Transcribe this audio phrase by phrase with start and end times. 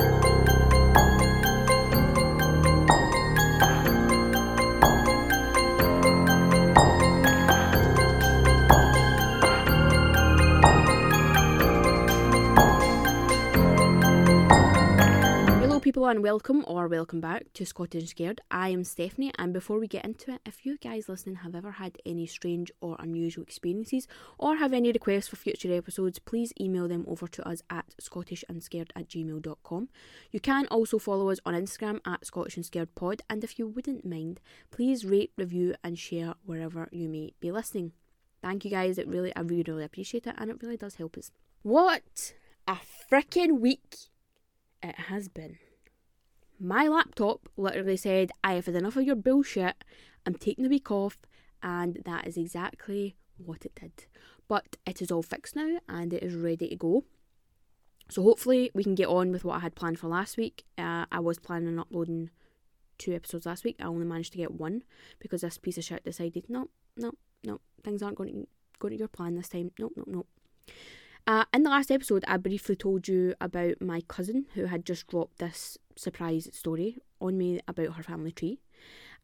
[0.00, 0.39] people
[16.10, 18.40] and welcome or welcome back to Scottish Scared.
[18.50, 21.70] I am Stephanie and before we get into it, if you guys listening have ever
[21.70, 26.88] had any strange or unusual experiences or have any requests for future episodes, please email
[26.88, 29.88] them over to us at scottishandscared at gmail.com.
[30.32, 33.68] You can also follow us on Instagram at Scottish and Scared Pod and if you
[33.68, 34.40] wouldn't mind,
[34.72, 37.92] please rate, review and share wherever you may be listening.
[38.42, 41.16] Thank you guys, it really I really really appreciate it and it really does help
[41.16, 41.30] us.
[41.62, 42.32] What
[42.66, 43.94] a freaking week
[44.82, 45.58] it has been
[46.60, 49.82] my laptop literally said, I have had enough of your bullshit,
[50.26, 51.18] I'm taking a week off,
[51.62, 54.06] and that is exactly what it did.
[54.48, 57.04] But it is all fixed now and it is ready to go.
[58.08, 60.64] So hopefully we can get on with what I had planned for last week.
[60.76, 62.30] Uh, I was planning on uploading
[62.98, 63.76] two episodes last week.
[63.80, 64.82] I only managed to get one
[65.20, 67.12] because this piece of shit decided, no, no,
[67.44, 68.48] no, things aren't going to
[68.80, 69.70] go to your plan this time.
[69.78, 70.26] No, no, no.
[71.26, 75.06] Uh, in the last episode, I briefly told you about my cousin who had just
[75.06, 78.60] dropped this surprise story on me about her family tree.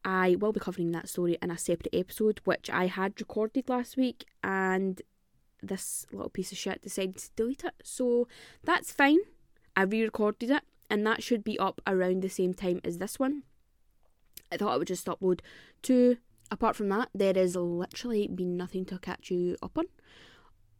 [0.05, 3.97] I will be covering that story in a separate episode, which I had recorded last
[3.97, 5.03] week, and
[5.63, 7.75] this little piece of shit decided to delete it.
[7.83, 8.29] So
[8.63, 9.19] that's fine.
[9.75, 13.19] I re recorded it, and that should be up around the same time as this
[13.19, 13.43] one.
[14.53, 15.41] I thought I would just upload
[15.83, 16.19] two.
[16.53, 19.87] Apart from that, there has literally been nothing to catch you up on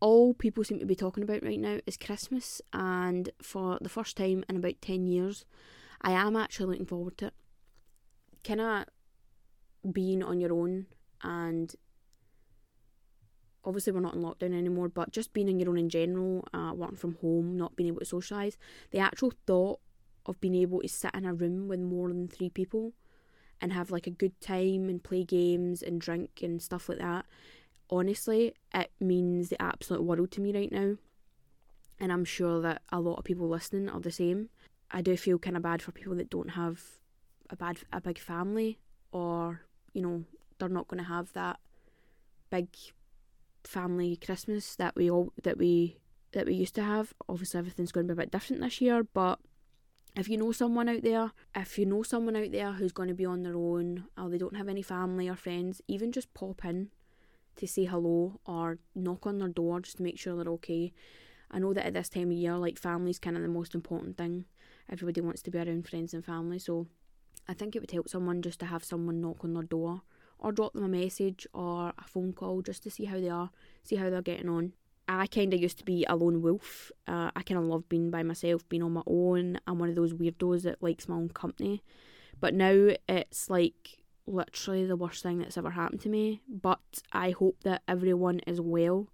[0.01, 4.17] all people seem to be talking about right now is Christmas, and for the first
[4.17, 5.45] time in about 10 years,
[6.03, 7.35] I am actually looking forward to it.
[8.45, 8.85] Kind of
[9.93, 10.87] being on your own,
[11.23, 11.75] and
[13.65, 16.73] obviously, we're not in lockdown anymore, but just being on your own in general, uh,
[16.75, 18.57] working from home, not being able to socialise,
[18.91, 19.81] the actual thought
[20.27, 22.93] of being able to sit in a room with more than three people
[23.61, 27.25] and have like a good time and play games and drink and stuff like that
[27.91, 30.97] honestly, it means the absolute world to me right now.
[31.99, 34.51] And I'm sure that a lot of people listening are the same.
[34.91, 36.81] I do feel kind of bad for people that don't have
[37.49, 38.79] a bad a big family
[39.13, 39.61] or
[39.93, 40.25] you know
[40.59, 41.61] they're not going to have that
[42.51, 42.69] big
[43.65, 45.99] family Christmas that we all that we
[46.33, 47.15] that we used to have.
[47.29, 49.39] Obviously, everything's going to be a bit different this year, but
[50.17, 53.15] if you know someone out there, if you know someone out there who's going to
[53.15, 56.65] be on their own or they don't have any family or friends, even just pop
[56.65, 56.91] in
[57.57, 60.93] to say hello or knock on their door just to make sure they're okay.
[61.51, 64.17] I know that at this time of year, like family's kind of the most important
[64.17, 64.45] thing.
[64.91, 66.87] Everybody wants to be around friends and family, so
[67.49, 70.03] I think it would help someone just to have someone knock on their door
[70.39, 73.51] or drop them a message or a phone call just to see how they are,
[73.83, 74.73] see how they're getting on.
[75.09, 76.91] I kind of used to be a lone wolf.
[77.07, 79.61] Uh, I kind of love being by myself, being on my own.
[79.67, 81.83] I'm one of those weirdos that likes my own company.
[82.41, 86.43] But now it's like literally the worst thing that's ever happened to me.
[86.49, 86.81] But
[87.13, 89.09] I hope that everyone is well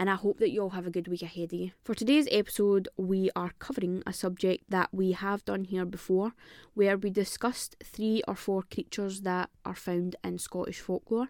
[0.00, 1.72] and I hope that you all have a good week ahead of you.
[1.84, 6.32] For today's episode, we are covering a subject that we have done here before,
[6.72, 11.28] where we discussed three or four creatures that are found in Scottish folklore.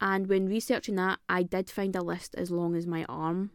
[0.00, 3.50] And when researching that, I did find a list as long as my arm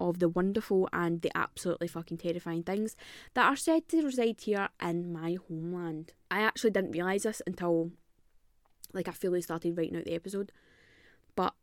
[0.00, 2.96] of the wonderful and the absolutely fucking terrifying things
[3.34, 6.14] that are said to reside here in my homeland.
[6.32, 7.92] I actually didn't realise this until
[8.92, 10.52] like I fully started writing out the episode.
[11.36, 11.54] But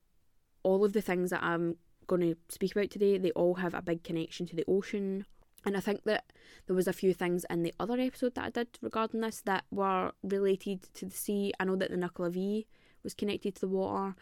[0.64, 1.76] all of the things that I'm
[2.08, 5.26] going to speak about today, they all have a big connection to the ocean.
[5.66, 6.32] And I think that
[6.66, 9.66] there was a few things in the other episode that I did regarding this that
[9.72, 11.52] were related to the sea.
[11.60, 12.66] I know that the Nuckelavee
[13.04, 14.16] was connected to the water,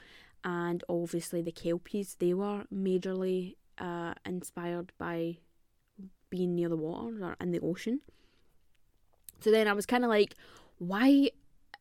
[0.44, 5.38] and obviously the Kelpies, they were majorly uh, inspired by
[6.30, 8.02] being near the water or in the ocean.
[9.42, 10.36] So then I was kind of like,
[10.78, 11.30] why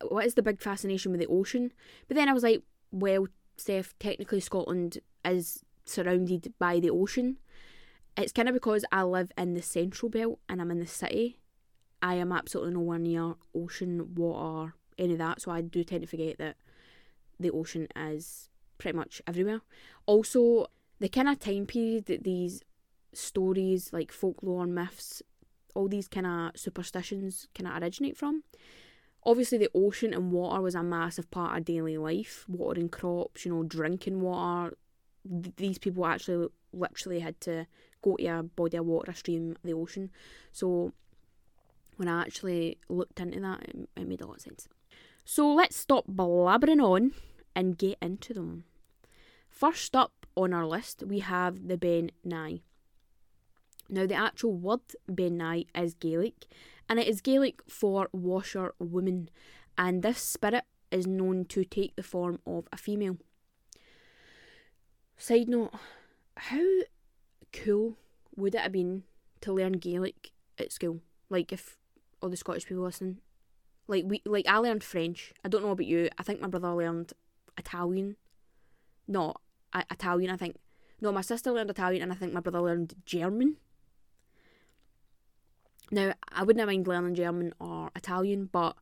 [0.01, 1.71] what is the big fascination with the ocean?
[2.07, 7.37] But then I was like, well, Steph, technically Scotland is surrounded by the ocean.
[8.17, 11.39] It's kind of because I live in the central belt and I'm in the city.
[12.01, 15.41] I am absolutely nowhere near ocean, water, any of that.
[15.41, 16.55] So I do tend to forget that
[17.39, 19.61] the ocean is pretty much everywhere.
[20.05, 20.67] Also,
[20.99, 22.61] the kind of time period that these
[23.13, 25.21] stories, like folklore, myths,
[25.73, 28.43] all these kind of superstitions kind of originate from
[29.25, 33.53] obviously the ocean and water was a massive part of daily life watering crops you
[33.53, 34.77] know drinking water.
[35.57, 37.65] These people actually literally had to
[38.01, 40.11] go to a body of water a stream the ocean.
[40.51, 40.93] So
[41.97, 44.67] when i actually looked into that it, it made a lot of sense.
[45.23, 47.13] So let's stop blabbering on
[47.55, 48.65] and get into them.
[49.49, 52.61] First up on our list we have the Bean Nighe.
[53.89, 54.81] Now, the actual word
[55.13, 56.47] Bean Nighe is Gaelic,
[56.89, 59.29] and it is Gaelic for washer woman,
[59.77, 63.17] and this spirit is known to take the form of a female.
[65.17, 65.73] Side note,
[66.37, 66.65] how
[67.51, 67.97] cool
[68.35, 69.03] would it have been
[69.41, 71.01] to learn Gaelic at school?
[71.29, 71.77] Like if
[72.21, 73.19] all the Scottish people listen.
[73.87, 75.31] Like we like I learned French.
[75.43, 76.09] I don't know about you.
[76.17, 77.13] I think my brother learned
[77.57, 78.15] Italian.
[79.07, 79.35] No,
[79.91, 80.57] Italian, I think.
[81.01, 83.57] No, my sister learned Italian and I think my brother learned German.
[85.91, 88.75] Now, I wouldn't mind learning German or Italian, but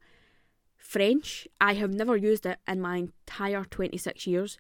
[0.78, 4.58] French, I have never used it in my entire 26 years.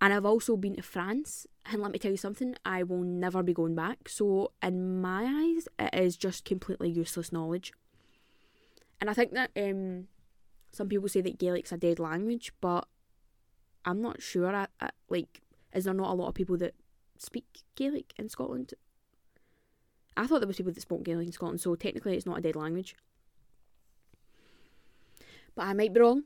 [0.00, 3.42] And I've also been to France, and let me tell you something, I will never
[3.42, 4.08] be going back.
[4.08, 7.72] So, in my eyes, it is just completely useless knowledge.
[8.98, 10.08] And I think that um,
[10.72, 12.88] some people say that Gaelic's a dead language, but
[13.84, 14.54] I'm not sure.
[14.54, 15.42] I, I, like,
[15.74, 16.74] is there not a lot of people that
[17.18, 18.72] speak Gaelic in Scotland?
[20.16, 22.42] I thought there was people that spoke Gaelic in Scotland, so technically it's not a
[22.42, 22.96] dead language.
[25.54, 26.24] But I might be wrong.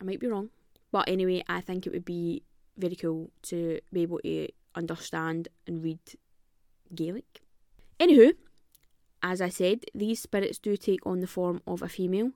[0.00, 0.50] I might be wrong.
[0.92, 2.42] But anyway, I think it would be
[2.76, 5.98] very cool to be able to understand and read
[6.94, 7.42] Gaelic.
[7.98, 8.34] Anywho,
[9.22, 12.32] as I said, these spirits do take on the form of a female.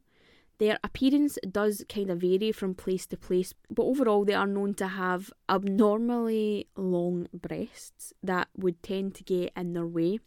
[0.59, 4.75] Their appearance does kind of vary from place to place, but overall, they are known
[4.75, 10.21] to have abnormally long breasts that would tend to get in their way.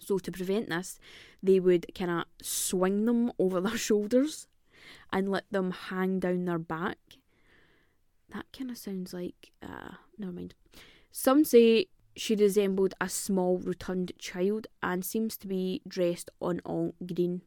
[0.00, 0.98] So, to prevent this,
[1.42, 4.46] they would kind of swing them over their shoulders
[5.12, 6.98] and let them hang down their back.
[8.32, 10.54] That kind of sounds like, uh, never mind.
[11.12, 11.86] Some say
[12.16, 17.42] she resembled a small, rotund child and seems to be dressed on all green.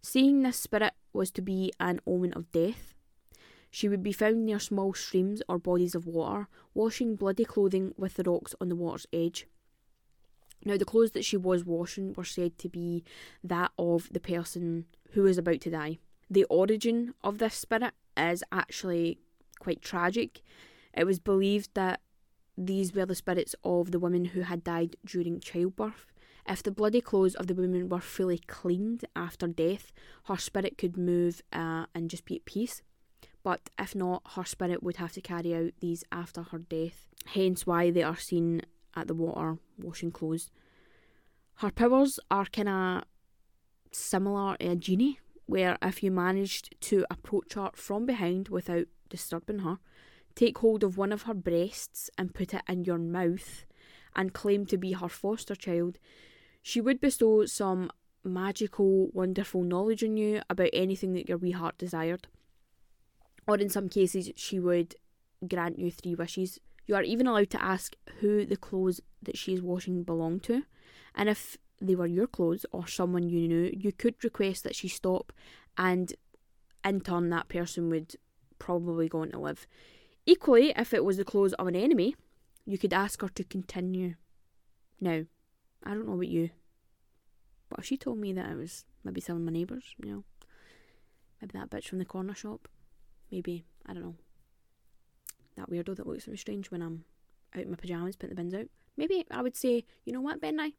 [0.00, 2.94] Seeing this spirit was to be an omen of death.
[3.70, 8.14] She would be found near small streams or bodies of water, washing bloody clothing with
[8.14, 9.46] the rocks on the water's edge.
[10.64, 13.04] Now, the clothes that she was washing were said to be
[13.42, 15.98] that of the person who was about to die.
[16.30, 19.18] The origin of this spirit is actually
[19.58, 20.42] quite tragic.
[20.94, 22.00] It was believed that
[22.56, 26.06] these were the spirits of the women who had died during childbirth.
[26.48, 29.92] If the bloody clothes of the woman were fully cleaned after death,
[30.24, 32.82] her spirit could move uh, and just be at peace.
[33.44, 37.08] But if not, her spirit would have to carry out these after her death.
[37.26, 38.62] Hence, why they are seen
[38.94, 40.50] at the water washing clothes.
[41.56, 43.04] Her powers are kind of
[43.90, 49.60] similar to a genie, where if you managed to approach her from behind without disturbing
[49.60, 49.78] her,
[50.34, 53.66] take hold of one of her breasts and put it in your mouth,
[54.14, 55.98] and claim to be her foster child,
[56.62, 57.90] she would bestow some
[58.24, 62.28] magical, wonderful knowledge on you about anything that your wee heart desired.
[63.46, 64.94] Or in some cases, she would
[65.46, 66.60] grant you three wishes.
[66.86, 70.64] You are even allowed to ask who the clothes that she is washing belong to,
[71.14, 74.88] and if they were your clothes or someone you knew, you could request that she
[74.88, 75.32] stop,
[75.76, 76.14] and
[76.84, 78.16] in turn, that person would
[78.58, 79.66] probably go on to live.
[80.26, 82.16] Equally, if it was the clothes of an enemy,
[82.64, 84.14] you could ask her to continue.
[85.00, 85.24] Now,
[85.82, 86.50] I don't know about you.
[87.68, 90.24] But if she told me that it was maybe some of my neighbours, you know,
[91.40, 92.68] maybe that bitch from the corner shop,
[93.30, 94.14] maybe, I don't know,
[95.56, 97.04] that weirdo that looks me strange when I'm
[97.54, 98.66] out in my pyjamas putting the bins out,
[98.96, 100.74] maybe I would say, you know what, Bean Nighe,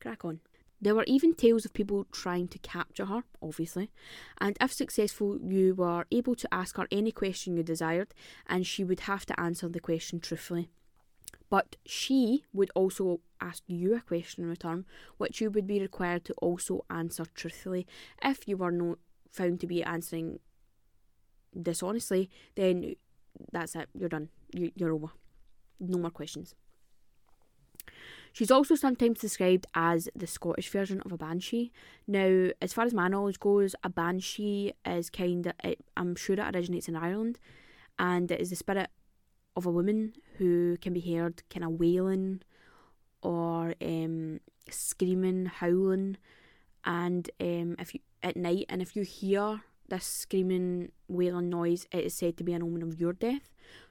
[0.00, 0.40] crack on.
[0.80, 3.90] There were even tales of people trying to capture her, obviously,
[4.40, 8.12] and if successful, you were able to ask her any question you desired,
[8.48, 10.70] and she would have to answer the question truthfully.
[11.48, 14.84] But she would also ask you a question in return,
[15.18, 17.86] which you would be required to also answer truthfully.
[18.22, 18.98] If you were not
[19.30, 20.40] found to be answering
[21.60, 22.96] dishonestly, then
[23.52, 23.88] that's it.
[23.94, 24.28] You're done.
[24.52, 25.08] You, you're over.
[25.80, 26.54] No more questions.
[28.32, 31.70] She's also sometimes described as the Scottish version of a banshee.
[32.06, 36.56] Now, as far as my knowledge goes, a banshee is kind of, I'm sure it
[36.56, 37.38] originates in Ireland,
[37.98, 38.88] and it is the spirit
[39.54, 42.40] of a woman who can be heard kind of wailing
[43.22, 46.16] or um, screaming, howling,
[46.84, 49.62] and um, if you at night, and if you hear
[49.92, 53.50] this screaming, wailing noise, it is said to be an omen of your death.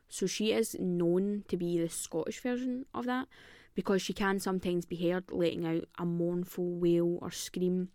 [0.09, 3.27] So she is known to be the Scottish version of that
[3.75, 7.89] because she can sometimes be heard letting out a mournful wail or scream,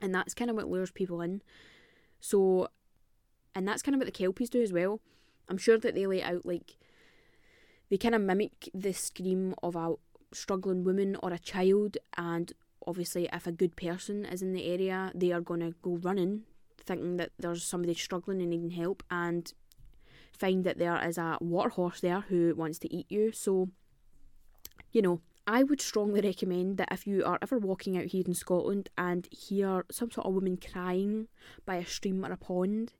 [0.00, 1.42] and that's kind of what lures people in.
[2.20, 2.68] So,
[3.54, 5.00] and that's kind of what the Kelpies do as well.
[5.48, 6.76] I'm sure that they lay out like
[7.88, 9.94] they kind of mimic the scream of a
[10.32, 12.52] struggling woman or a child, and
[12.86, 16.42] obviously, if a good person is in the area, they are going to go running,
[16.82, 19.52] thinking that there's somebody struggling and needing help, and
[20.36, 23.32] find that there is a water horse there who wants to eat you.
[23.32, 23.68] So,
[24.90, 28.34] you know, I would strongly recommend that if you are ever walking out here in
[28.34, 31.28] Scotland and hear some sort of woman crying
[31.66, 32.92] by a stream or a pond,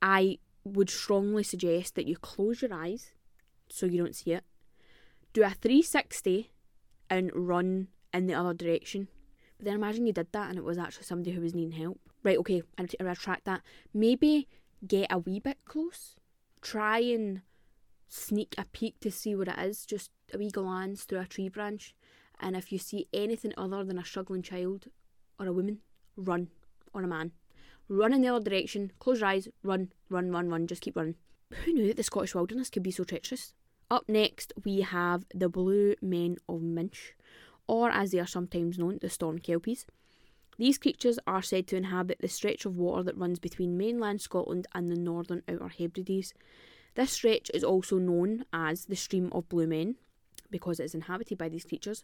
[0.00, 3.12] I would strongly suggest that you close your eyes
[3.68, 4.44] so you don't see it.
[5.32, 6.52] Do a 360
[7.10, 9.08] and run in the other direction.
[9.56, 11.98] But then imagine you did that and it was actually somebody who was needing help.
[12.22, 13.62] Right, okay, I retract that.
[13.94, 14.48] Maybe
[14.86, 16.16] get a wee bit close.
[16.60, 17.42] Try and
[18.08, 21.48] sneak a peek to see what it is, just a wee glance through a tree
[21.48, 21.94] branch.
[22.40, 24.86] And if you see anything other than a struggling child
[25.38, 25.78] or a woman,
[26.16, 26.48] run.
[26.94, 27.32] Or a man.
[27.88, 31.16] Run in the other direction, close your eyes, run, run, run, run, just keep running.
[31.64, 33.54] Who knew that the Scottish wilderness could be so treacherous?
[33.90, 37.14] Up next, we have the Blue Men of Minch,
[37.66, 39.86] or as they are sometimes known, the Storm Kelpies.
[40.58, 44.66] These creatures are said to inhabit the stretch of water that runs between mainland Scotland
[44.74, 46.34] and the northern Outer Hebrides.
[46.96, 49.94] This stretch is also known as the Stream of Blue Men
[50.50, 52.02] because it is inhabited by these creatures.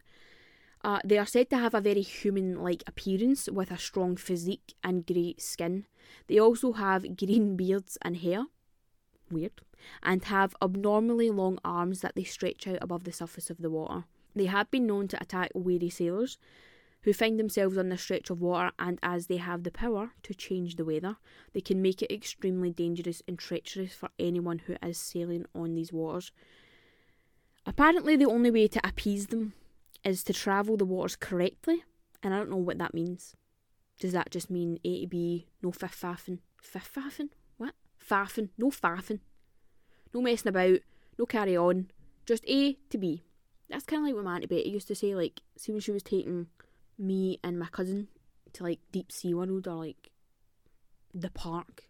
[0.85, 4.75] Uh, they are said to have a very human like appearance with a strong physique
[4.85, 5.87] and grey skin.
[6.29, 8.45] They also have green beards and hair.
[9.31, 9.63] Weird.
[10.03, 14.05] And have abnormally long arms that they stretch out above the surface of the water.
[14.37, 16.39] They have been known to attack weary sailors
[17.05, 20.35] who find themselves on this stretch of water, and as they have the power to
[20.35, 21.17] change the weather,
[21.53, 25.93] they can make it extremely dangerous and treacherous for anyone who is sailing on these
[25.93, 26.33] waters.
[27.67, 29.53] Apparently, the only way to appease them
[30.03, 31.85] is to travel the waters correctly,
[32.23, 33.37] and I don't know what that means.
[34.01, 36.39] Does that just mean A to B, no fiff faffing?
[36.63, 37.29] Fiff faffing?
[37.59, 37.75] What?
[38.03, 38.49] Faffing?
[38.57, 39.21] No faffing.
[40.15, 40.79] No messing about,
[41.19, 41.91] no carry on,
[42.25, 43.25] just A to B.
[43.69, 45.91] That's kind of like what my Auntie Betty used to say, like, see when she
[45.91, 46.47] was taking
[46.99, 48.09] me and my cousin
[48.55, 50.11] to like Deep Sea World or like
[51.13, 51.85] the park,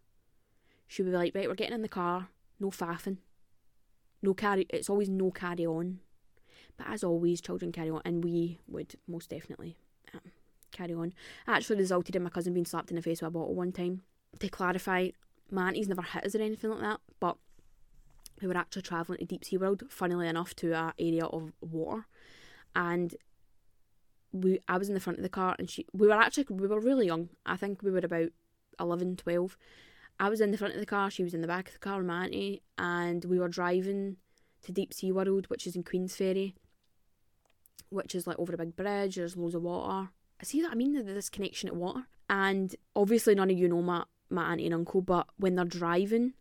[0.87, 2.29] she would be like, right, we're getting in the car,
[2.61, 3.19] no faffing,
[4.23, 4.67] no carry.
[4.71, 6.01] It's always no carry on,
[6.77, 9.77] but as always, children carry on, and we would most definitely
[10.13, 10.21] um,
[10.73, 11.13] carry on.
[11.47, 14.03] actually resulted in my cousin being slapped in the face with a bottle one time.
[14.41, 15.11] To clarify,
[15.51, 17.37] my auntie's never hit us or anything like that, but
[18.41, 22.07] we were actually travelling to Deep Sea World, funnily enough, to a area of water,
[22.75, 23.15] and
[24.35, 26.67] we I was in the front of the car and she we were actually we
[26.67, 27.29] were really young.
[27.47, 28.31] I think we were about
[28.81, 29.57] 11, 12.
[30.19, 31.81] I was in the front of the car, she was in the back of the
[31.81, 34.17] car my auntie, and we were driving
[34.63, 36.55] to Deep Sea World, which is in Queensferry,
[37.91, 40.11] which is like over a big bridge, there's loads of water.
[40.41, 42.07] I see that I mean this connection to water.
[42.29, 46.35] And obviously none of you know my, my auntie and uncle, but when they're driving,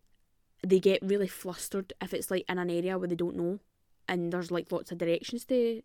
[0.66, 3.58] they get really flustered if it's like in an area where they don't know
[4.08, 5.82] and there's like lots of directions to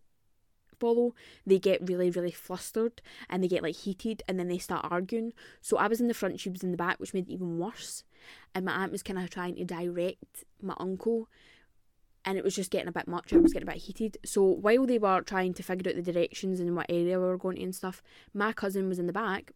[1.46, 5.32] they get really, really flustered and they get like heated and then they start arguing.
[5.60, 7.58] So I was in the front, she was in the back, which made it even
[7.58, 8.04] worse.
[8.54, 11.28] And my aunt was kind of trying to direct my uncle
[12.24, 13.32] and it was just getting a bit much.
[13.32, 14.18] I was getting a bit heated.
[14.24, 17.38] So while they were trying to figure out the directions and what area we were
[17.38, 18.02] going to and stuff,
[18.34, 19.52] my cousin was in the back,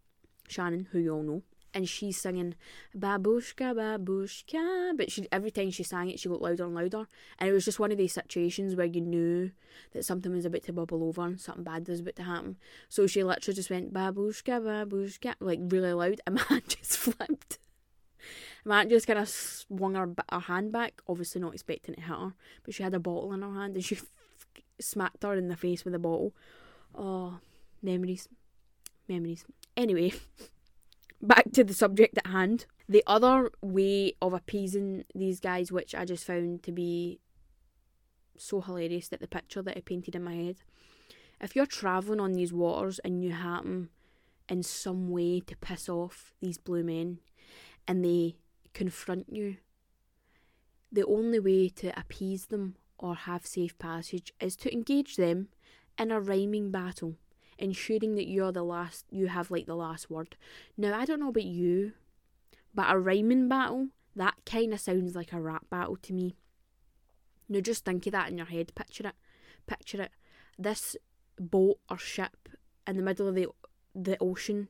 [0.49, 1.43] Shannon, who you all know,
[1.75, 2.54] and she's singing
[2.97, 7.07] babushka babushka but she every time she sang it she got louder and louder.
[7.38, 9.50] And it was just one of these situations where you knew
[9.93, 12.57] that something was about to bubble over and something bad was about to happen.
[12.88, 16.21] So she literally just went babushka babushka like really loud.
[16.26, 17.59] And man just flipped.
[18.64, 22.33] Man just kind of swung her, her hand back obviously not expecting to hit her
[22.64, 24.07] but she had a bottle in her hand and she f-
[24.81, 26.33] smacked her in the face with a bottle.
[26.95, 27.38] Oh
[27.83, 28.28] memories.
[29.09, 29.45] Memories.
[29.76, 30.12] Anyway
[31.26, 32.66] back to the subject at hand.
[32.88, 37.21] The other way of appeasing these guys, which I just found to be
[38.37, 40.57] so hilarious that the picture that I painted in my head.
[41.40, 43.90] If you're travelling on these waters and you happen
[44.49, 47.19] in some way to piss off these blue men
[47.88, 48.37] and they
[48.73, 49.57] confront you,
[50.90, 55.49] the only way to appease them or have safe passage is to engage them
[55.99, 57.16] in a rhyming battle
[57.58, 60.37] ensuring that you're the last, you have like the last word.
[60.76, 61.92] Now, I don't know about you,
[62.75, 66.37] but a rhyming battle, that kind of sounds like a rap battle to me.
[67.49, 68.75] Now, just think of that in your head.
[68.75, 69.14] Picture it.
[69.66, 70.11] Picture it.
[70.58, 70.96] This
[71.38, 72.49] boat or ship
[72.87, 73.49] in the middle of the
[73.94, 74.68] the ocean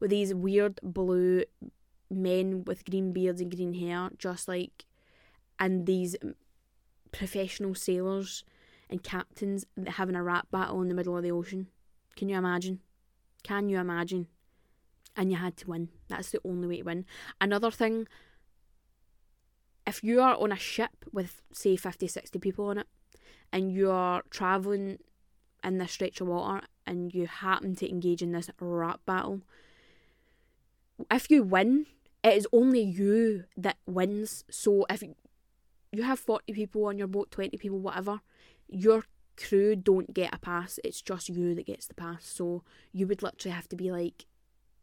[0.00, 1.44] with these weird blue
[2.10, 4.86] men with green beards and green hair, just like,
[5.58, 6.16] and these
[7.12, 8.44] professional sailors
[8.88, 11.68] and captains having a rap battle in the middle of the ocean.
[12.20, 12.80] Can you imagine?
[13.42, 14.26] Can you imagine?
[15.16, 15.88] And you had to win.
[16.08, 17.06] That's the only way to win.
[17.40, 18.06] Another thing,
[19.86, 22.86] if you are on a ship with, say, 50, 60 people on it,
[23.50, 24.98] and you are travelling
[25.64, 29.40] in this stretch of water and you happen to engage in this rap battle,
[31.10, 31.86] if you win,
[32.22, 34.44] it is only you that wins.
[34.50, 35.02] So if
[35.90, 38.20] you have 40 people on your boat, 20 people, whatever,
[38.68, 39.04] your
[39.36, 42.26] crew don't get a pass, it's just you that gets the pass.
[42.26, 44.26] So you would literally have to be like,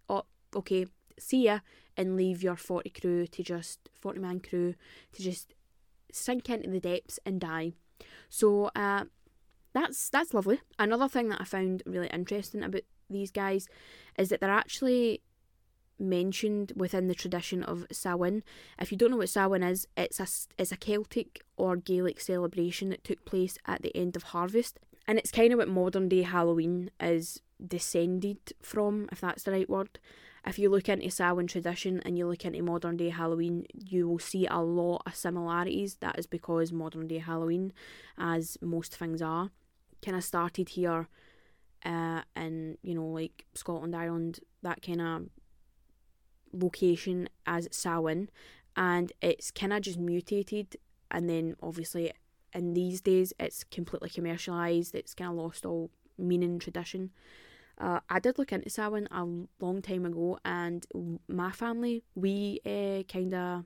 [0.10, 0.26] oh,
[0.56, 0.86] okay,
[1.20, 1.60] see ya,
[1.96, 4.76] and leave your 40 crew to just, 40 man crew
[5.14, 5.54] to just
[6.12, 7.74] sink into the depths and die.
[8.30, 9.06] So uh,
[9.74, 10.62] that's that's lovely.
[10.80, 13.68] Another thing that I found really interesting about these guys
[14.18, 15.22] is that they're actually
[16.00, 18.44] mentioned within the tradition of Samhain.
[18.80, 20.28] If you don't know what Samhain is, it's a,
[20.58, 24.80] it's a Celtic or Gaelic celebration that took place at the end of harvest.
[25.08, 29.70] And it's kind of what modern day Halloween is descended from, if that's the right
[29.70, 30.00] word.
[30.46, 34.20] If you look into Samhain tradition and you look into modern day Halloween, you will
[34.20, 35.96] see a lot of similarities.
[35.96, 37.74] That is because modern day Halloween,
[38.18, 39.50] as most things are,
[40.04, 41.08] kind of started here
[41.86, 45.24] uh, in, you know, like Scotland, Ireland, that kind of
[46.54, 48.30] location as Samhain,
[48.76, 50.78] and it's kind of just mutated.
[51.10, 52.12] And then obviously,
[52.54, 54.96] in these days, it's completely commercialized.
[54.96, 57.12] It's kind of lost all meaning and tradition.
[57.80, 59.26] Uh, I did look into Samhain a
[59.64, 60.86] long time ago, and
[61.28, 63.66] my family we uh, kind of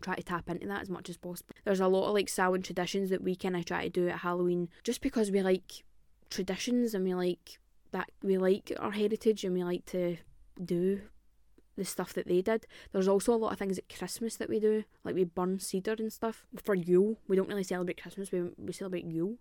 [0.00, 1.54] try to tap into that as much as possible.
[1.64, 4.20] There's a lot of like Samhain traditions that we kind of try to do at
[4.20, 5.84] Halloween, just because we like
[6.30, 7.58] traditions and we like
[7.92, 10.16] that we like our heritage and we like to
[10.64, 11.00] do
[11.80, 12.66] the stuff that they did.
[12.92, 15.96] There's also a lot of things at Christmas that we do, like we burn cedar
[15.98, 16.44] and stuff.
[16.62, 19.36] For Yule, we don't really celebrate Christmas, we, we celebrate Yule.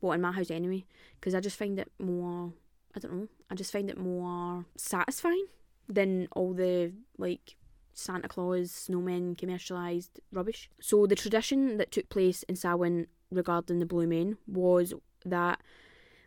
[0.00, 0.86] Well, in my house anyway,
[1.20, 2.54] because I just find it more,
[2.96, 5.46] I don't know, I just find it more satisfying
[5.86, 7.56] than all the like
[7.92, 10.70] Santa Claus, snowmen, commercialised rubbish.
[10.80, 14.94] So the tradition that took place in Samhain regarding the Blue Men was
[15.26, 15.60] that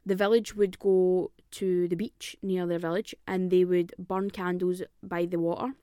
[0.08, 4.82] the village would go to the beach near their village and they would burn candles
[5.04, 5.74] by the water.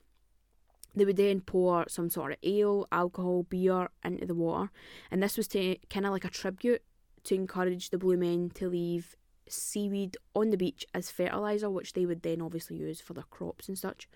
[0.95, 4.71] They would then pour some sort of ale, alcohol, beer into the water,
[5.11, 6.81] and this was to kind of like a tribute
[7.25, 9.15] to encourage the blue men to leave
[9.47, 13.67] seaweed on the beach as fertilizer, which they would then obviously use for their crops
[13.67, 14.09] and such.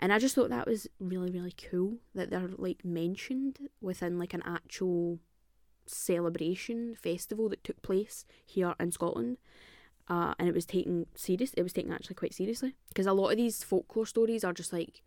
[0.00, 4.34] And I just thought that was really, really cool that they're like mentioned within like
[4.34, 5.18] an actual
[5.86, 9.38] celebration festival that took place here in Scotland.
[10.08, 11.52] Uh, and it was taken serious.
[11.54, 14.72] It was taken actually quite seriously because a lot of these folklore stories are just
[14.72, 15.02] like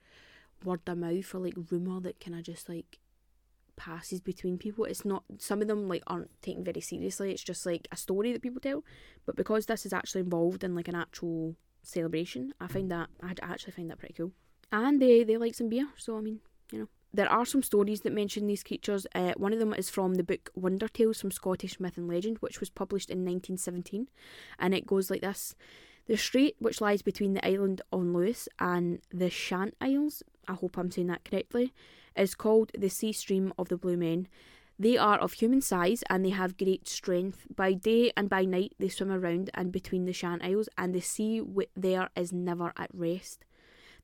[0.63, 2.99] word of mouth or like rumor that kind of just like
[3.77, 4.83] passes between people.
[4.83, 7.31] It's not some of them like aren't taken very seriously.
[7.31, 8.83] It's just like a story that people tell.
[9.25, 13.33] But because this is actually involved in like an actual celebration, I find that I
[13.41, 14.33] actually find that pretty cool.
[14.69, 16.41] And they they like some beer, so I mean,
[16.73, 19.07] you know there are some stories that mention these creatures.
[19.15, 22.37] Uh, one of them is from the book Wonder Tales from Scottish Myth and Legend,
[22.39, 24.07] which was published in 1917,
[24.59, 25.55] and it goes like this.
[26.07, 30.77] The strait, which lies between the island of Lewis and the Shiant Isles, I hope
[30.77, 31.73] I'm saying that correctly,
[32.15, 34.27] is called the Sea Stream of the Blue Men.
[34.77, 37.45] They are of human size and they have great strength.
[37.53, 41.01] By day and by night, they swim around and between the Shiant Isles, and the
[41.01, 41.43] sea
[41.75, 43.45] there is never at rest.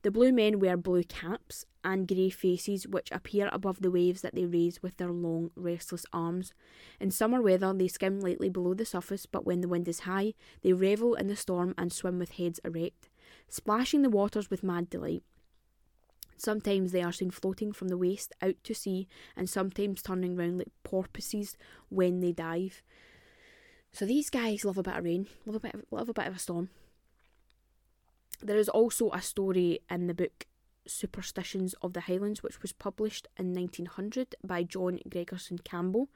[0.05, 4.35] The blue men wear blue caps and grey faces which appear above the waves that
[4.35, 6.53] they raise with their long, restless arms.
[6.99, 10.35] In summer weather, they skim lightly below the surface, but when the wind is high,
[10.61, 13.09] they revel in the storm and swim with heads erect,
[13.49, 15.23] splashing the waters with mad delight.
[16.37, 20.59] Sometimes they are seen floating from the waist out to sea, and sometimes turning round
[20.59, 21.57] like porpoises
[21.89, 22.83] when they dive.
[23.91, 26.27] So these guys love a bit of rain, love a bit, of, love a bit
[26.27, 26.69] of a storm.
[28.41, 30.45] There is also a story in the book
[30.87, 36.09] Superstitions of the Highlands, which was published in 1900 by John Gregorson Campbell.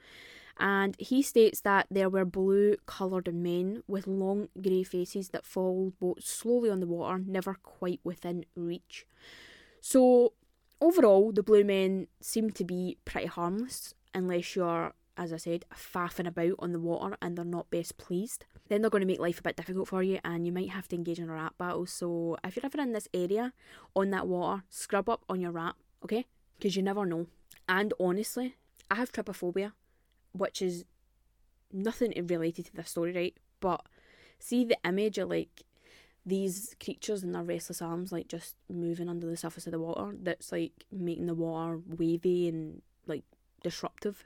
[0.58, 5.98] And he states that there were blue coloured men with long grey faces that followed
[5.98, 9.06] boats slowly on the water, never quite within reach.
[9.80, 10.34] So,
[10.80, 16.26] overall, the blue men seem to be pretty harmless unless you're as I said, faffing
[16.26, 19.38] about on the water and they're not best pleased, then they're going to make life
[19.38, 21.84] a bit difficult for you and you might have to engage in a rap battle.
[21.84, 23.52] So if you're ever in this area
[23.94, 26.24] on that water, scrub up on your rap, okay?
[26.58, 27.26] Because you never know.
[27.68, 28.56] And honestly,
[28.90, 29.72] I have trypophobia,
[30.32, 30.86] which is
[31.70, 33.36] nothing related to this story, right?
[33.60, 33.84] But
[34.38, 35.64] see the image of like
[36.24, 40.14] these creatures and their restless arms like just moving under the surface of the water
[40.22, 43.24] that's like making the water wavy and like
[43.62, 44.24] disruptive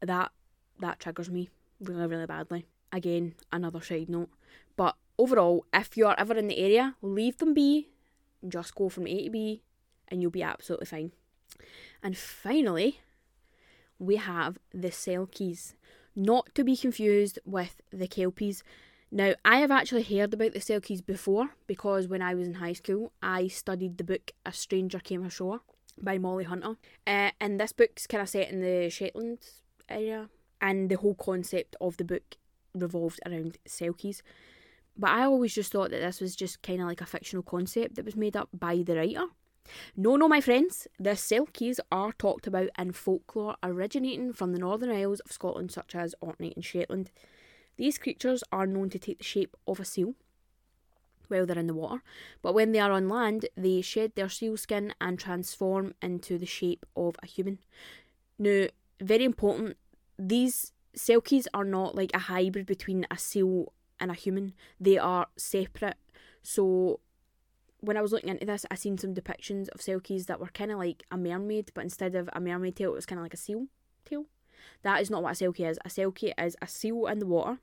[0.00, 0.32] that
[0.80, 2.66] that triggers me really really badly.
[2.92, 4.30] Again, another side note.
[4.76, 7.88] But overall, if you're ever in the area, leave them be.
[8.46, 9.62] Just go from A to B,
[10.08, 11.12] and you'll be absolutely fine.
[12.02, 13.00] And finally,
[13.98, 15.74] we have the Selkies,
[16.14, 18.62] not to be confused with the Kelpies.
[19.10, 22.72] Now, I have actually heard about the Selkies before because when I was in high
[22.72, 25.60] school, I studied the book A Stranger Came Ashore
[26.00, 26.76] by Mollie Hunter.
[27.06, 30.28] Uh, and this book's kind of set in the Shetlands area.
[30.60, 32.36] And the whole concept of the book
[32.74, 34.22] revolved around Selkies.
[34.96, 37.96] But I always just thought that this was just kind of like a fictional concept
[37.96, 39.26] that was made up by the writer.
[39.96, 44.90] No, no, my friends, the Selkies are talked about in folklore originating from the Northern
[44.90, 47.10] Isles of Scotland, such as Orkney and Shetland.
[47.76, 50.14] These creatures are known to take the shape of a seal
[51.28, 52.02] while they're in the water,
[52.42, 56.46] but when they are on land, they shed their seal skin and transform into the
[56.46, 57.58] shape of a human.
[58.38, 58.66] Now,
[59.00, 59.76] very important,
[60.18, 65.26] these Selkies are not like a hybrid between a seal and a human, they are
[65.36, 65.96] separate.
[66.42, 67.00] So,
[67.80, 70.72] when I was looking into this, I seen some depictions of Selkies that were kind
[70.72, 73.34] of like a mermaid, but instead of a mermaid tail, it was kind of like
[73.34, 73.66] a seal
[74.04, 74.24] tail.
[74.82, 75.78] That is not what a Selkie is.
[75.84, 77.58] A Selkie is a seal in the water,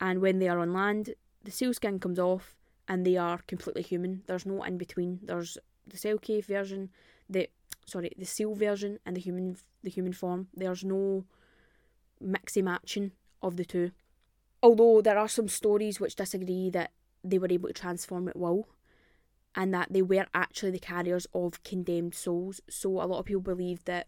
[0.00, 2.56] and when they are on land, the seal skin comes off,
[2.88, 4.22] and they are completely human.
[4.26, 5.20] There's no in between.
[5.22, 6.90] There's the Selkie version,
[7.28, 7.48] the
[7.86, 10.48] sorry, the seal version, and the human the human form.
[10.54, 11.24] There's no
[12.22, 13.90] mixy matching of the two.
[14.62, 16.92] Although there are some stories which disagree that
[17.24, 18.68] they were able to transform at will
[19.54, 22.60] and that they were actually the carriers of condemned souls.
[22.70, 24.06] So a lot of people believe that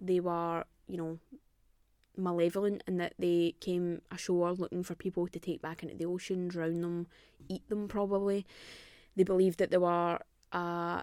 [0.00, 1.18] they were, you know,
[2.16, 6.48] malevolent and that they came ashore looking for people to take back into the ocean,
[6.48, 7.06] drown them,
[7.48, 8.46] eat them probably.
[9.16, 10.20] They believed that they were
[10.52, 11.02] uh,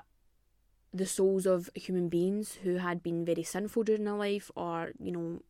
[0.94, 5.12] the souls of human beings who had been very sinful during their life or, you
[5.12, 5.42] know,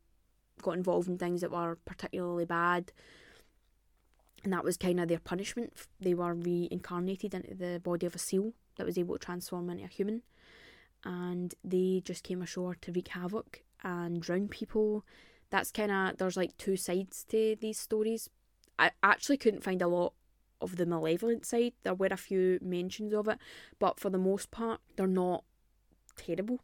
[0.62, 2.92] got involved in things that were particularly bad.
[4.44, 5.74] And that was kind of their punishment.
[6.00, 9.86] They were reincarnated into the body of a seal that was able to transform into
[9.86, 10.22] a human.
[11.04, 15.04] And they just came ashore to wreak havoc and drown people.
[15.50, 18.30] That's kind of, there's like two sides to these stories.
[18.78, 20.14] I actually couldn't find a lot
[20.62, 21.74] of the malevolent side.
[21.84, 23.38] There were a few mentions of it,
[23.80, 25.44] but for the most part, they're not
[26.16, 26.60] terrible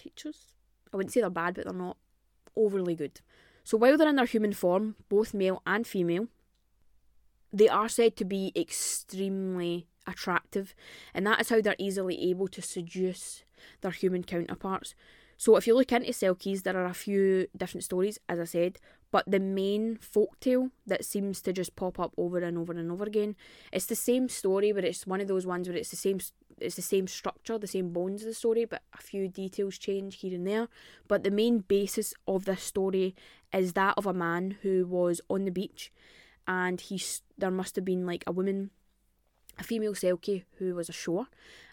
[0.00, 0.54] creatures.
[0.92, 1.96] I wouldn't say they're bad, but they're not
[2.56, 3.20] overly good.
[3.64, 6.28] So while they're in their human form, both male and female,
[7.52, 10.74] they are said to be extremely attractive,
[11.14, 13.44] and that is how they're easily able to seduce
[13.82, 14.94] their human counterparts.
[15.42, 18.78] So if you look into Selkies, there are a few different stories, as I said,
[19.10, 23.02] but the main folktale that seems to just pop up over and over and over
[23.02, 23.34] again,
[23.72, 26.20] it's the same story, but it's one of those ones where it's the same
[26.58, 30.20] it's the same structure, the same bones of the story, but a few details change
[30.20, 30.68] here and there.
[31.08, 33.16] But the main basis of this story
[33.52, 35.92] is that of a man who was on the beach,
[36.46, 38.70] and he's there must have been like a woman,
[39.58, 41.26] a female Selkie who was ashore,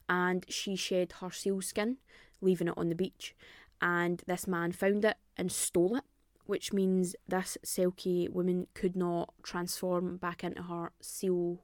[0.07, 1.97] and she shed her seal skin,
[2.41, 3.35] leaving it on the beach,
[3.81, 6.03] and this man found it and stole it.
[6.45, 11.59] Which means this Selkie woman could not transform back into her seal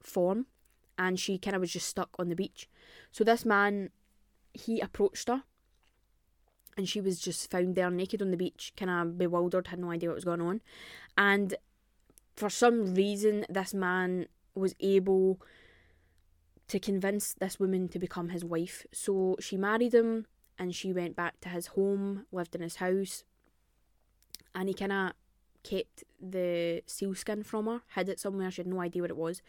[0.00, 0.46] form
[0.98, 2.68] and she kind of was just stuck on the beach.
[3.12, 3.90] So this man,
[4.52, 5.44] he approached her,
[6.76, 9.92] and she was just found there naked on the beach, kind of bewildered, had no
[9.92, 10.60] idea what was going on,
[11.16, 11.54] and
[12.36, 15.40] for some reason, this man was able
[16.68, 18.86] to convince this woman to become his wife.
[18.92, 20.26] So she married him,
[20.58, 23.24] and she went back to his home, lived in his house,
[24.54, 25.12] and he kind of
[25.62, 28.50] kept the sealskin from her, hid it somewhere.
[28.50, 29.42] She had no idea what it was.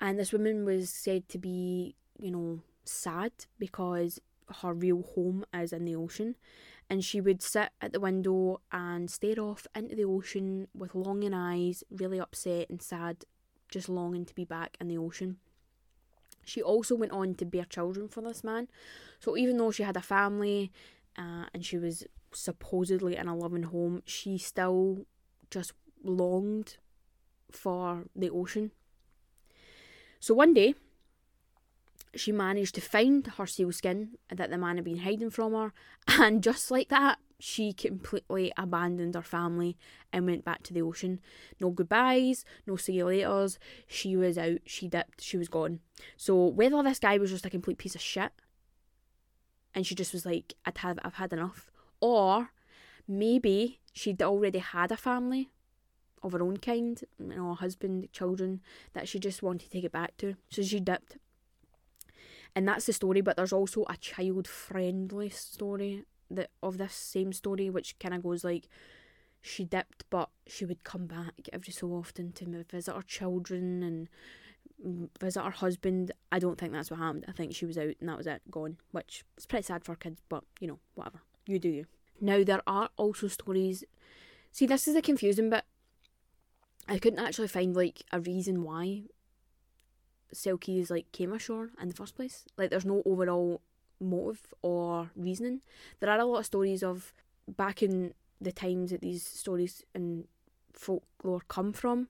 [0.00, 4.20] And this woman was said to be, you know, sad because
[4.62, 6.36] her real home is in the ocean.
[6.90, 11.32] And she would sit at the window and stare off into the ocean with longing
[11.32, 13.24] eyes, really upset and sad,
[13.70, 15.38] just longing to be back in the ocean.
[16.46, 18.68] She also went on to bear children for this man.
[19.20, 20.70] So even though she had a family
[21.16, 25.06] uh, and she was supposedly in a loving home, she still
[25.50, 26.76] just longed
[27.50, 28.72] for the ocean
[30.24, 30.74] so one day,
[32.16, 35.72] she managed to find her sealskin that the man had been hiding from her,
[36.08, 39.76] and just like that, she completely abandoned her family
[40.12, 41.20] and went back to the ocean.
[41.60, 43.58] No goodbyes, no see you laters.
[43.86, 45.80] She was out, she dipped, she was gone.
[46.16, 48.32] So whether this guy was just a complete piece of shit
[49.74, 51.70] and she just was like, I'd have I've had enough.
[52.00, 52.50] Or
[53.08, 55.50] maybe she'd already had a family
[56.22, 58.60] of her own kind, you know, a husband, children,
[58.94, 60.36] that she just wanted to get back to.
[60.48, 61.18] So she dipped.
[62.56, 67.32] And that's the story, but there's also a child friendly story that of this same
[67.32, 68.68] story, which kind of goes like
[69.42, 74.08] she dipped, but she would come back every so often to visit her children and
[75.20, 76.12] visit her husband.
[76.32, 77.26] I don't think that's what happened.
[77.28, 79.96] I think she was out and that was it, gone, which is pretty sad for
[79.96, 81.20] kids, but you know, whatever.
[81.46, 81.84] You do you.
[82.20, 83.84] Now, there are also stories.
[84.52, 85.64] See, this is the confusing bit.
[86.88, 89.04] I couldn't actually find like a reason why
[90.34, 92.44] Selkies like came ashore in the first place.
[92.58, 93.60] Like there's no overall
[94.00, 95.60] motive or reasoning.
[96.00, 97.12] There are a lot of stories of
[97.48, 100.24] back in the times that these stories and
[100.72, 102.08] folklore come from.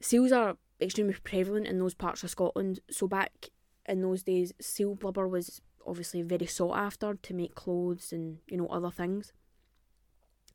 [0.00, 2.80] Seals are extremely prevalent in those parts of Scotland.
[2.90, 3.50] So back
[3.86, 8.56] in those days, seal blubber was obviously very sought after to make clothes and you
[8.56, 9.32] know other things.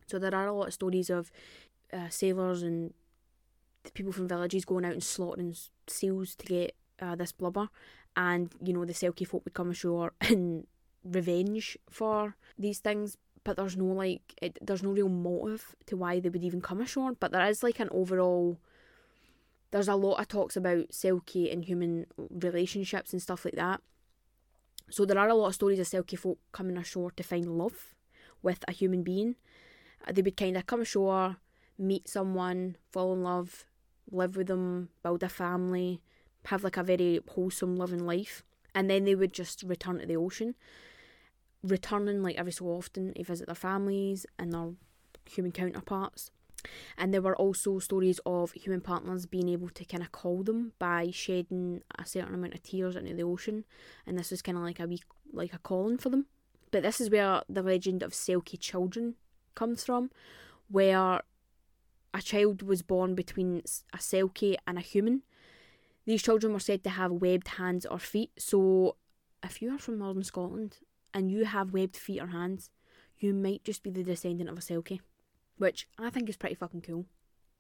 [0.08, 1.32] So there are a lot of stories of
[1.91, 2.93] uh, sailors and
[3.84, 5.56] the people from villages going out and slaughtering
[5.88, 7.69] seals to get uh, this blubber,
[8.15, 10.65] and you know the Selkie folk would come ashore in
[11.04, 13.17] revenge for these things.
[13.43, 16.80] But there's no like, it, there's no real motive to why they would even come
[16.80, 17.13] ashore.
[17.19, 18.58] But there is like an overall.
[19.72, 23.82] There's a lot of talks about Selkie and human relationships and stuff like that.
[24.89, 27.96] So there are a lot of stories of Selkie folk coming ashore to find love
[28.41, 29.36] with a human being.
[30.08, 31.38] Uh, they would kind of come ashore,
[31.78, 33.65] meet someone, fall in love,
[34.13, 36.02] live with them, build a family,
[36.45, 38.43] have like a very wholesome, loving life,
[38.76, 40.56] and then they would just return to the ocean,
[41.63, 44.71] returning like every so often to visit their families and their
[45.30, 46.32] human counterparts.
[46.97, 50.71] And there were also stories of human partners being able to kind of call them
[50.80, 53.65] by shedding a certain amount of tears into the ocean,
[54.06, 56.28] and this was kind of like a wee, like a calling for them.
[56.71, 59.15] But this is where the legend of Selkie children
[59.56, 60.10] comes from,
[60.69, 61.21] where
[62.13, 65.23] a child was born between a Selkie and a human.
[66.06, 68.32] These children were said to have webbed hands or feet.
[68.38, 68.97] So,
[69.41, 70.78] if you are from northern Scotland
[71.13, 72.69] and you have webbed feet or hands,
[73.17, 74.99] you might just be the descendant of a Selkie
[75.58, 77.06] which I think is pretty fucking cool.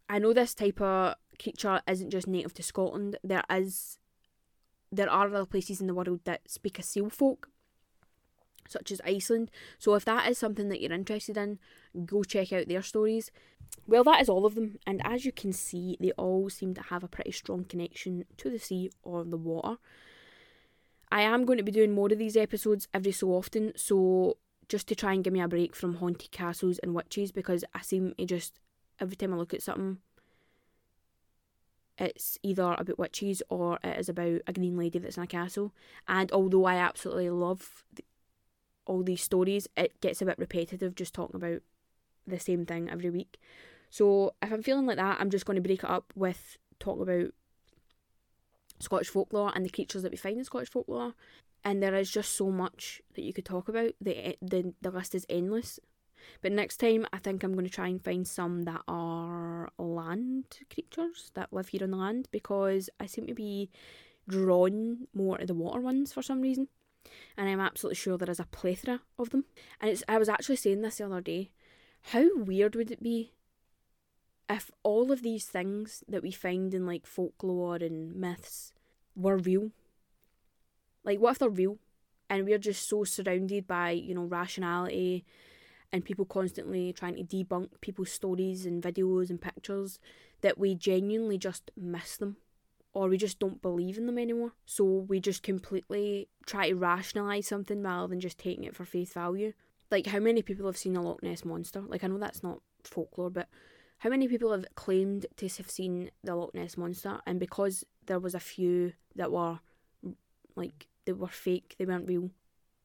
[0.09, 3.17] I know this type of creature isn't just native to Scotland.
[3.23, 3.99] There is,
[4.91, 7.49] there are other places in the world that speak a seal folk,
[8.67, 9.51] such as Iceland.
[9.79, 11.59] So if that is something that you're interested in,
[12.05, 13.31] go check out their stories.
[13.87, 16.81] Well, that is all of them, and as you can see, they all seem to
[16.83, 19.77] have a pretty strong connection to the sea or the water.
[21.11, 24.37] I am going to be doing more of these episodes every so often, so
[24.69, 27.81] just to try and give me a break from haunted castles and witches because I
[27.81, 28.59] seem to just
[28.99, 29.97] every time I look at something
[31.97, 35.73] it's either about witches or it is about a green lady that's in a castle.
[36.07, 37.83] And although I absolutely love
[38.85, 41.61] all these stories, it gets a bit repetitive just talking about
[42.27, 43.37] the same thing every week.
[43.89, 47.03] So if I'm feeling like that, I'm just going to break it up with talking
[47.03, 47.33] about
[48.79, 51.13] Scottish folklore and the creatures that we find in Scottish folklore
[51.63, 53.93] and there is just so much that you could talk about.
[54.01, 55.79] The the the list is endless.
[56.41, 60.45] But next time, I think I'm going to try and find some that are land
[60.73, 63.69] creatures that live here on the land because I seem to be
[64.29, 66.69] drawn more to the water ones for some reason,
[67.37, 69.45] and I'm absolutely sure there is a plethora of them.
[69.79, 71.51] And it's I was actually saying this the other day.
[72.07, 73.31] How weird would it be
[74.49, 78.73] if all of these things that we find in like folklore and myths
[79.15, 79.71] were real?
[81.03, 81.77] Like, what if they're real?
[82.29, 85.25] And we're just so surrounded by, you know, rationality
[85.91, 89.99] and people constantly trying to debunk people's stories and videos and pictures
[90.41, 92.37] that we genuinely just miss them
[92.93, 94.53] or we just don't believe in them anymore.
[94.65, 99.13] So we just completely try to rationalise something rather than just taking it for face
[99.13, 99.53] value.
[99.89, 101.81] Like, how many people have seen a Loch Ness monster?
[101.81, 103.47] Like, I know that's not folklore, but
[103.99, 107.19] how many people have claimed to have seen the Loch Ness monster?
[107.25, 109.59] And because there was a few that were
[110.55, 112.29] like they were fake, they weren't real.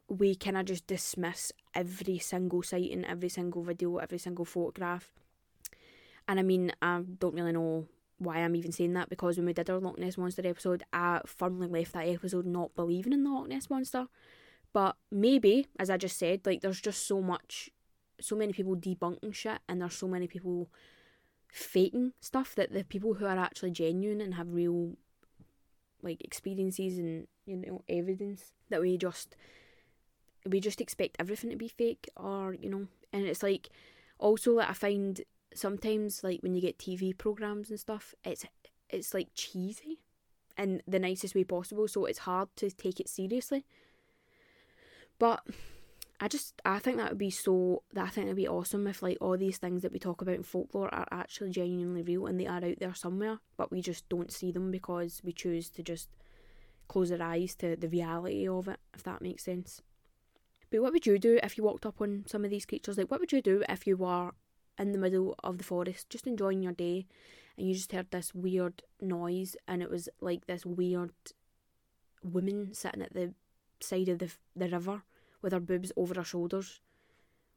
[0.08, 5.12] We kind of just dismiss every single sighting, every single video, every single photograph.
[6.26, 7.86] And I mean, I don't really know
[8.18, 11.20] why I'm even saying that because when we did our Loch Ness Monster episode, I
[11.26, 14.06] firmly left that episode not believing in the Loch Ness Monster.
[14.72, 17.70] But maybe, as I just said, like there's just so much,
[18.20, 20.68] so many people debunking shit, and there's so many people
[21.50, 24.92] faking stuff that the people who are actually genuine and have real
[26.02, 29.34] like experiences and you know evidence that we just
[30.46, 33.70] we just expect everything to be fake or you know and it's like
[34.18, 35.20] also that I find
[35.54, 38.44] sometimes like when you get TV programs and stuff it's
[38.90, 39.98] it's like cheesy
[40.56, 43.64] in the nicest way possible so it's hard to take it seriously
[45.18, 45.44] but
[46.20, 49.02] I just I think that would be so that I think it'd be awesome if
[49.02, 52.40] like all these things that we talk about in folklore are actually genuinely real and
[52.40, 55.82] they are out there somewhere, but we just don't see them because we choose to
[55.82, 56.08] just
[56.88, 59.82] close our eyes to the reality of it, if that makes sense.
[60.70, 62.98] But what would you do if you walked up on some of these creatures?
[62.98, 64.32] Like what would you do if you were
[64.78, 67.06] in the middle of the forest, just enjoying your day,
[67.56, 71.12] and you just heard this weird noise and it was like this weird
[72.22, 73.34] woman sitting at the
[73.80, 75.02] side of the the river
[75.42, 76.80] with her boobs over her shoulders,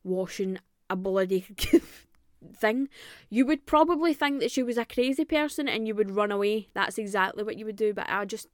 [0.04, 1.46] washing a bloody
[2.56, 2.90] thing,
[3.30, 6.70] you would probably think that she was a crazy person and you would run away.
[6.74, 7.94] That's exactly what you would do.
[7.94, 8.48] But I just,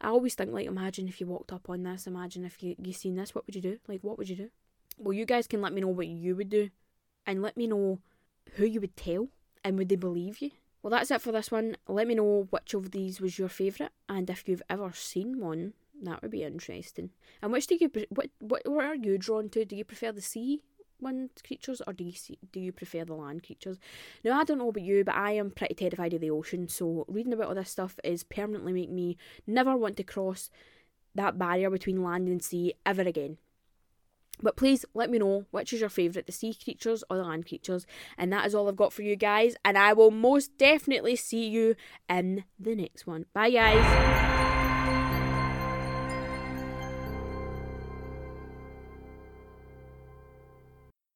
[0.00, 2.06] I always think like, imagine if you walked up on this.
[2.06, 3.34] Imagine if you you seen this.
[3.34, 3.78] What would you do?
[3.88, 4.50] Like, what would you do?
[4.98, 6.70] Well, you guys can let me know what you would do,
[7.26, 7.98] and let me know
[8.54, 9.28] who you would tell
[9.64, 10.50] And would they believe you?
[10.82, 11.76] Well, that's it for this one.
[11.86, 15.74] Let me know which of these was your favourite, and if you've ever seen one,
[16.02, 17.10] that would be interesting.
[17.40, 19.64] And which do you what what what are you drawn to?
[19.64, 20.60] Do you prefer the sea
[20.98, 23.78] one creatures, or do you see, do you prefer the land creatures?
[24.24, 26.68] Now I don't know about you, but I am pretty terrified of the ocean.
[26.68, 30.50] So reading about all this stuff is permanently make me never want to cross
[31.14, 33.38] that barrier between land and sea ever again.
[34.40, 37.46] But please let me know which is your favourite, the sea creatures or the land
[37.46, 37.86] creatures.
[38.18, 39.56] And that is all I've got for you guys.
[39.64, 41.76] And I will most definitely see you
[42.08, 43.26] in the next one.
[43.34, 44.31] Bye, guys.